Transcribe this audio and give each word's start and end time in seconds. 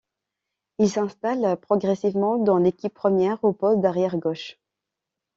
Il 0.79 0.89
s'installe 0.89 1.55
progressivement 1.57 2.39
dans 2.43 2.57
l'équipe 2.57 2.91
première 2.91 3.43
au 3.43 3.53
poste 3.53 3.81
d'arrière 3.81 4.17
gauche. 4.17 4.57